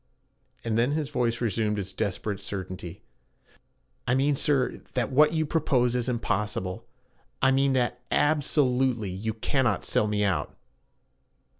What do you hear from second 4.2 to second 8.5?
sir, that what you propose is impossible. I mean that ab